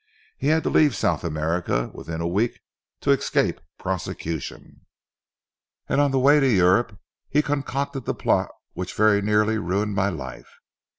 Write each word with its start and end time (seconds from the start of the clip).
He 0.35 0.47
had 0.47 0.63
to 0.63 0.69
leave 0.71 0.95
South 0.95 1.23
America; 1.23 1.91
within 1.93 2.21
a 2.21 2.27
week 2.27 2.59
to 3.01 3.11
escape 3.11 3.61
prosecution, 3.77 4.87
and 5.87 6.01
on 6.01 6.09
the 6.09 6.17
way 6.17 6.39
to 6.39 6.49
Europe 6.49 6.99
he 7.29 7.43
concocted 7.43 8.05
the 8.05 8.15
plot 8.15 8.49
which 8.73 8.95
very 8.95 9.21
nearly 9.21 9.59
ruined 9.59 9.93
my 9.93 10.09
life. 10.09 10.49